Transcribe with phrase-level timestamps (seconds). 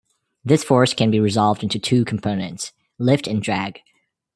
[0.43, 3.81] This force can be resolved into two components: lift and drag.